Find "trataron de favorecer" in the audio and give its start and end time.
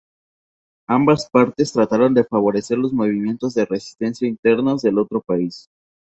1.73-2.75